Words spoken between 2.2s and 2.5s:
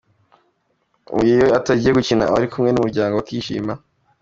aba ari